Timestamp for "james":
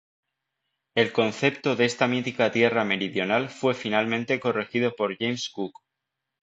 5.15-5.47